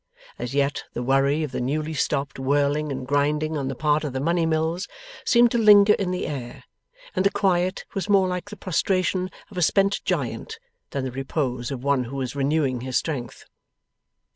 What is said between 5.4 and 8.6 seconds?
to linger in the air, and the quiet was more like the